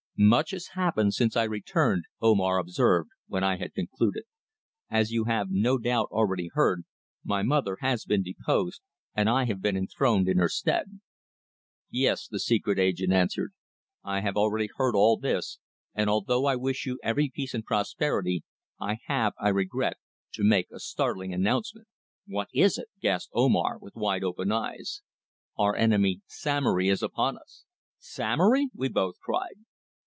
[0.23, 4.25] "Much has happened since I returned," Omar observed, when I had concluded.
[4.87, 6.83] "As you have no doubt already heard,
[7.23, 8.83] my mother has been deposed,
[9.15, 10.99] and I have been enthroned in her stead."
[11.89, 13.51] "Yes," the secret agent answered.
[14.03, 15.57] "I have already heard all this,
[15.95, 18.43] and although I wish you every peace and prosperity,
[18.79, 19.97] I have, I regret,
[20.33, 21.87] to make a startling announcement."
[22.27, 25.01] "What is it?" gasped Omar, with wide open eyes.
[25.57, 27.65] "Our enemy, Samory, is upon us!"
[27.97, 29.55] "Samory!" we both cried.